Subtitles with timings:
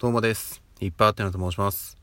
[0.00, 0.62] どうもです。
[0.78, 1.96] いっぱいあってのと申します。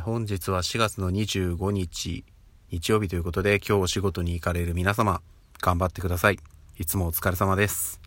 [0.00, 2.24] 本日は4月の25日、
[2.70, 5.20] 日曜日ということで、今日お仕事に行かれる皆様、
[5.60, 6.38] 頑張ってください。
[6.78, 8.00] いつもお疲れ様です。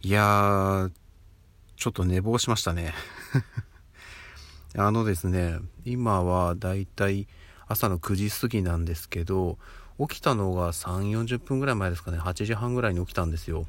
[0.00, 0.90] いやー、
[1.76, 2.94] ちょっと寝坊しましたね。
[4.78, 7.28] あのですね、今はだいたい
[7.68, 9.58] 朝の9時過ぎなんですけど、
[9.98, 13.66] 起きたのが3、40分ぐらい前ですかね、8時半ぐらいに起きたんですよ。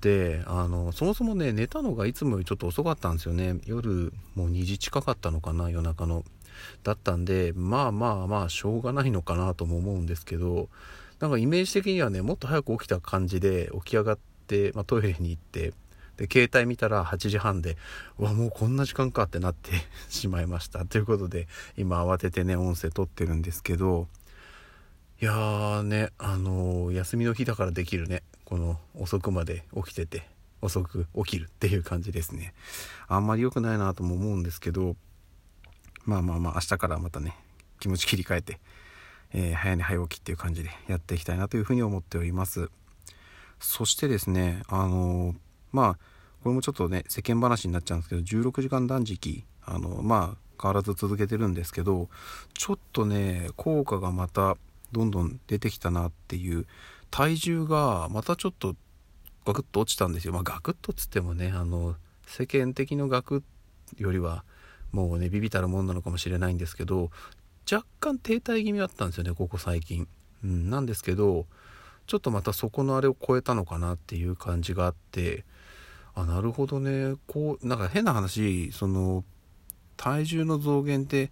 [0.00, 3.56] であのそもそもね寝たのがいつもよりちょっと遅かったんですよね。
[3.66, 6.24] 夜もう2時近かったのかな夜中の。
[6.82, 10.68] だったんでまあまあまあしょうがないのかなとも思うんですけど
[11.20, 15.72] なんかイメージ的にはねもっと早く起きた感じで起き上がって、まあ、トイレに行って
[16.16, 17.76] で携帯見たら8時半で
[18.18, 19.70] うわもうこんな時間かってなって
[20.10, 20.84] しまいました。
[20.84, 24.08] ということで今慌ててね音声撮ってるんですけど
[25.20, 28.22] いやーねあのー休みの日だからできるね。
[28.48, 30.26] この遅くまで起きてて
[30.62, 32.54] 遅く起きるっていう感じですね。
[33.06, 34.96] あんまり良くないなとも思うんですけど
[36.06, 37.36] まあまあまあ明日からまたね
[37.78, 38.58] 気持ち切り替えて、
[39.34, 42.70] えー早寝早起きっていう感じでやっていきたいなというふうに思っております。
[43.60, 45.36] そしてですねあのー
[45.72, 45.98] まあ
[46.42, 52.08] これもちょっとね世間話になっちゃうんですけど16時間断食あのまあ変わらず続けてるんですけど
[52.54, 54.56] ちょっとね効果がまた
[54.92, 56.66] どんどん出てきたなっていう
[57.10, 58.76] 体重がまたちょっと
[59.44, 60.32] ガクッと落ちたんですよ。
[60.32, 63.42] まあガクッとっつってもねあの世間的のガク
[63.96, 64.44] よりは
[64.92, 67.10] もうねビビたるもんなのかもしれないんですけど
[67.70, 70.06] 若干停滞気味だったんですよねここ最近、
[70.44, 71.46] うん、なんですけど
[72.06, 75.44] ちょっとまたそこのあれを超えたのかなっていう感じがあって
[76.14, 77.14] あなるほどね。
[77.26, 79.24] こうなんか変な話その
[79.96, 81.30] 体重の増減って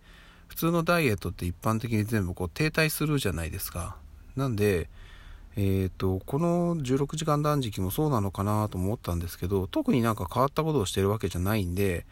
[0.48, 3.96] 普通のダイエットって一般的に全部こう停滞するじゃないですか。
[4.36, 4.88] なんで
[5.58, 12.04] えー、とこの16時間断食もそうなのかなと思ったんですけど特になんか変わったことをしてるわけじゃないんで、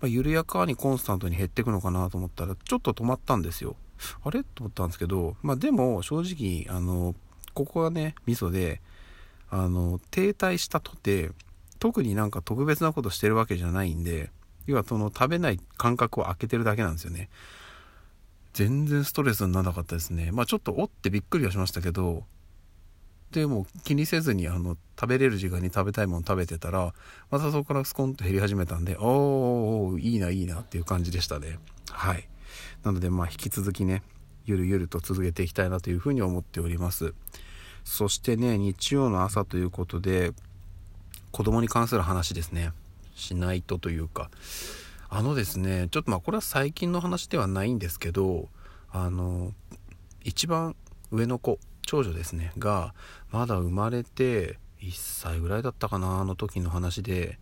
[0.00, 3.76] まあ、緩やかにコンスタントに減っていくのかなと思ったらちょっと止まったんですよ。
[4.24, 4.42] あれ？
[4.42, 7.14] と思ったんですけどまあでも正直あの
[7.52, 8.80] ここがねミソで
[9.50, 11.30] あの停滞したとて
[11.78, 14.30] 特になんか特別なことしてるわけじゃないんで
[14.66, 17.28] 要はその食べない感覚を空けてるだけなんですよね。
[18.54, 20.30] 全然ストレスにならなかったですね。
[20.32, 22.24] まあちょっとおってびっくりはしましたけど
[23.32, 26.94] でも気にせずにあの食べれる時間に食べたいもの食べてたら
[27.30, 31.58] またそこからスコンと減り始めたんでおーいいないいなっていう感じでしたね。
[31.90, 32.28] はい。
[32.84, 34.02] なのでまあ引き続きね
[34.46, 37.14] ゆるゆると続けていきたいなというふうに思っております。
[37.84, 40.32] そしてね日曜の朝ということで
[41.30, 42.72] 子供に関する話ですね。
[43.14, 44.30] しないとというか。
[45.10, 48.48] あのですねちょっとまあこれは最近の話ではないんですけど
[48.90, 49.52] あの
[50.22, 50.76] 一番
[51.10, 51.58] 上の子
[51.88, 52.52] 長女ですね。
[52.58, 52.92] が
[53.30, 57.38] まだ生まれて1歳ぐらいだったかなあの時の話で。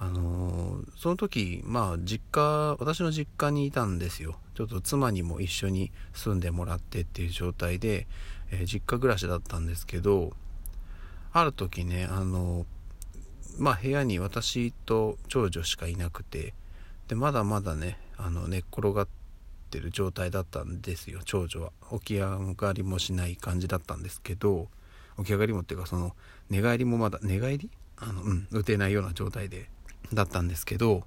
[0.00, 4.36] あのーその時まあ実家私の実家にいたんですよ。
[4.54, 8.06] ちょっと妻にも一緒に住んでもらってっていう状態で、
[8.52, 10.32] えー実家暮らしだったんですけど
[11.32, 12.64] ある時ねあの
[13.58, 16.54] まあ部屋に私と長女しかいなくて
[17.08, 19.08] でまだまだねあの寝っ転がっ
[19.68, 21.20] てる状態だったんですよ。
[21.24, 21.72] 長女は。
[21.92, 24.68] 起き上がりもしない感じだったんですけど
[25.18, 26.14] 起き上がりもっていうかその
[26.50, 27.70] 寝返りもまだ寝返り？
[27.96, 29.68] あのうん打てないような状態で
[30.12, 31.02] だったんですけど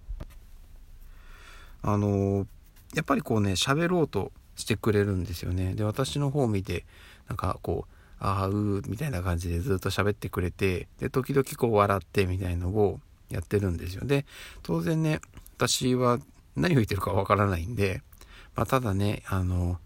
[1.82, 2.46] あの
[2.94, 5.74] やっぱりこうね喋ろうとしてくれるんですよね。
[5.76, 6.86] で私の方を見て
[7.28, 13.00] なんかこう「ああう」みたいな感じでずっと喋ってくれてで時々こう笑ってみたいのを
[13.30, 14.06] やってるんですよ。
[14.06, 14.26] で
[14.62, 15.22] 当然ね
[15.56, 16.20] 私は
[16.56, 18.04] 何を言ってるかわからないんで、
[18.56, 19.80] まあ、ただねあの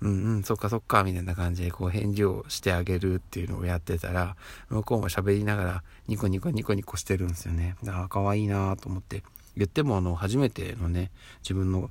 [0.00, 4.36] うんうんそっかそっかみたいな感じでこう返事をしてあげるっていうのをやってたら
[4.68, 7.76] 向こうも喋りながらニコニコニコニコしてるんですよね。
[7.86, 9.22] ああ可愛いなと思って
[9.56, 11.12] 言ってもあの初めてのね
[11.42, 11.90] 自分の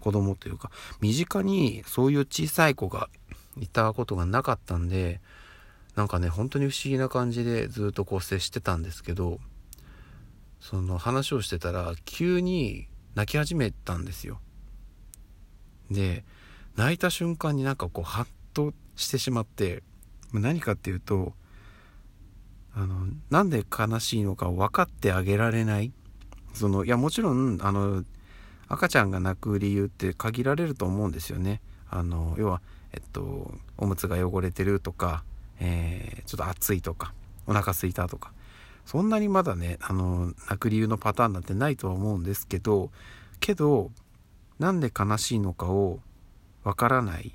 [0.00, 0.70] 子供というか
[1.00, 3.08] 身近にそういう小さい子が
[3.60, 5.20] いたことがなかったんで
[5.94, 9.40] なんかね本当に不思議な感じでずっとこう接してたんですけど
[10.60, 14.40] その話をしてたら急に泣き始めたんですよ。
[15.92, 16.24] で
[16.76, 19.82] 泣いた瞬間になんかこうハッとしてしまって
[20.32, 21.32] 何かっていうと
[22.74, 25.92] あのなんで悲しいのか分かってあげられない。
[26.54, 28.04] そのいやもちろんあの
[28.68, 31.60] 赤ちゃんが泣く理由って限られると思うんですよね。
[31.90, 32.62] あの要は
[32.92, 35.24] えっとおむつが汚れてるとか、
[35.60, 37.12] えーちょっと暑いとか
[37.46, 38.32] お腹空いたとか。
[38.86, 42.90] そんなにまだねあの泣く理由のパターンなんてないとは思うんですけど
[43.38, 43.90] けど
[44.62, 45.98] なんで悲しいのかを
[46.62, 47.32] わからない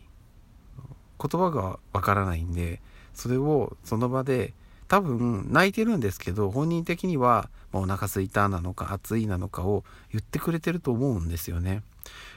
[1.19, 2.81] 言葉がわからないんで
[3.13, 4.53] それをその場で
[4.87, 11.83] 多分泣いてるんですけど本人的には、ま、お腹すいたなのか暑いなのかを言ってくれてると思うんですよね。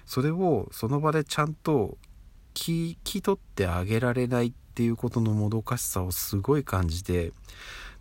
[0.07, 1.97] それをその場でちゃんと
[2.55, 7.33] 聞き取ってあげられないっていうことのもどかしさをすごい感じて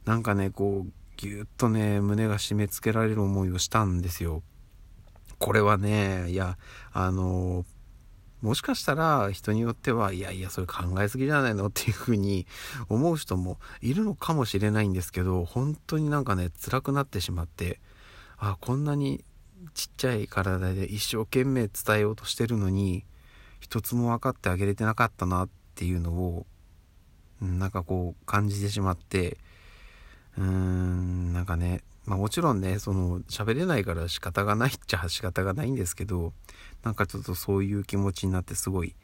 [0.05, 4.41] なんかねこうぎゅっとね胸が締め付けられる思いをしたんですよ。
[5.39, 6.57] これはねいや
[6.93, 7.65] あの
[8.41, 11.67] もしかしたら人によってはいやいやそれ考えすぎじゃないの？
[11.67, 12.47] っていうふうに
[12.87, 17.81] 思う人もいるのかもしれないんですけど本当になんかね辛くなってしまって
[18.37, 19.25] あこんなに
[19.73, 23.05] ちっちゃい体で一生懸命伝えようとしてるのに
[23.59, 26.45] 一つも分かってあげれてなかったなっていうのを
[27.41, 29.37] なんかこう感じてしまって
[30.37, 36.33] うーんなんかねまあもちろんねその喋れないから仕方がないっちゃ仕方がないんですけど
[36.83, 38.95] なんかちょっとそういう気持ちになってすごい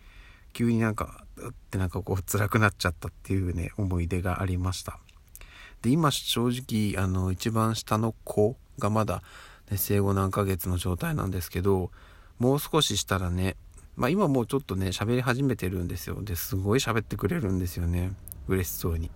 [0.54, 4.98] 急になんかうってなんかこう辛くなっちゃったっていうね思い出がありました。
[5.84, 6.48] で今正
[6.96, 9.22] 直あの一番下の子がまだ、
[9.70, 11.92] ね、生後何ヶ月の状態なんですけど
[12.40, 13.56] もう少ししたらね
[13.96, 16.24] まあ今もうちょっとね喋り始めてるんですよ。
[16.24, 18.14] ですごい喋ってくれるんですよね。
[18.48, 19.12] 嬉しそうに。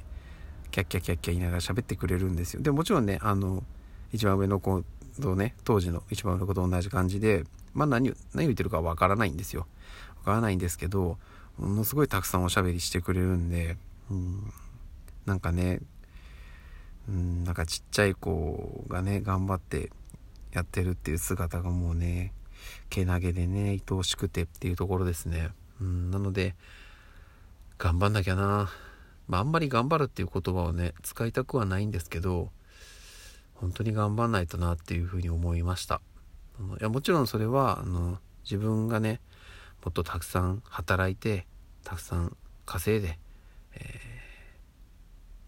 [0.70, 2.62] キャッキャキャッキャ言いながら喋ってくれるんですよ。
[2.62, 3.64] でもちろんねあの
[4.12, 4.84] 一番上の子
[5.22, 9.68] とね当時の一番上の子と同じ感じでまあ何何言ってるかわからないんですよ。
[10.20, 11.18] わからないんですけど
[11.58, 13.78] ものすごいたくさんおしゃべりしてくれるんで、
[14.10, 14.54] うん、
[15.26, 15.80] なんかね、
[17.08, 19.92] うん、なんかちっちゃい子がね頑張って
[20.52, 22.34] やってるっていう姿がもうね
[22.90, 25.50] けなげでね愛おしくてっていうところですね、
[25.82, 26.56] うん、なので
[27.78, 28.70] 頑張んなきゃな。
[29.28, 32.50] まああんまり頑張るっていう言葉をね使いたくはないんですけど
[33.60, 36.02] 本当に頑張んないとなっていうふうに思いました。
[36.80, 39.20] いやもちろんそれはあの自分がね
[39.84, 41.46] もっとたくさん働いて
[41.84, 42.36] たくさん
[42.66, 43.18] 稼いで、
[43.74, 43.78] え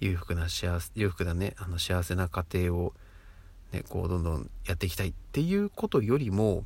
[0.02, 2.94] ー、裕福な幸せ裕福なねあの幸せな家庭を、
[3.72, 6.66] ね、こうどんどんやっていきたいっていうことよりも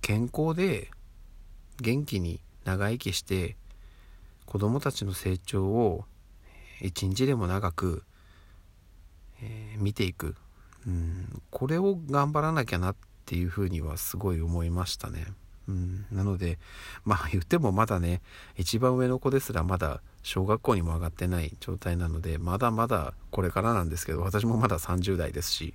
[0.00, 0.90] 健康で
[1.80, 3.56] 元気に長生きして
[4.46, 6.04] 子供たちの成長を
[6.80, 8.02] 一日でも長く、
[9.78, 10.34] 見ていく。
[10.86, 15.26] うん、これを頑張らなきゃなっていうふうにはすごい思いましたね。
[15.66, 16.58] うん、なので
[17.04, 18.20] まあ言ってもまだね
[18.56, 25.74] 一番上の子ですらまだ小学校にも上がってない状態なのでまだまだこれからなんですけど私もまだ30代ですし。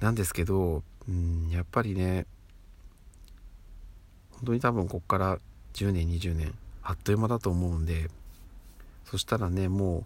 [0.00, 2.26] なんですけど、うん、やっぱりね
[4.32, 5.38] 本当に多分こっから
[5.74, 8.08] 10年20年あっという間だと思うんで
[9.04, 10.04] そしたらねもう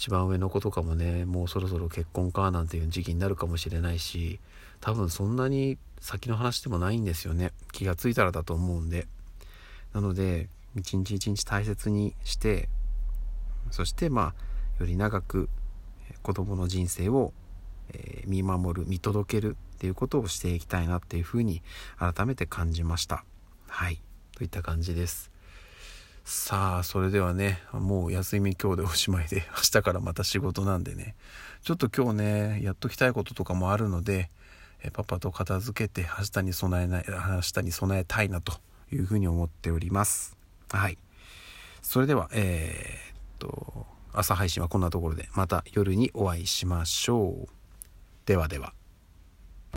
[0.00, 4.40] 一番上の子とかもねもうそろそろ結婚かなんていう時期になるかもしれないし
[4.80, 7.52] 多分そんなに先の話でもないんですよね。
[7.70, 9.06] 気が付いたらだと思うんで。
[9.92, 12.70] なので一日一日大切にして
[13.70, 14.32] そしてま
[14.78, 15.50] あより長く
[16.22, 17.34] 子供の人生を、
[18.24, 21.60] 見守る見届けるっていうことをしていきたいなっていうふうに
[21.98, 23.24] 改めて感じました。
[23.68, 24.00] はい。
[24.34, 25.29] といった感じです。
[26.24, 31.16] さあ、それではね、もう休み今日でおしまいで、 明日からまた仕事なんでね、
[31.62, 34.30] ちょっと今日ね、やっときたいこととかもあるので、
[34.82, 38.54] えパパと片付けて明日に備えない、明日に備えたいなと
[38.92, 40.36] いうふうに思っております。
[40.70, 40.98] はい。
[41.82, 47.48] それでは、えー、っと、朝配信はこんなところで、また夜にお会いしましょう。
[48.26, 48.72] ではでは。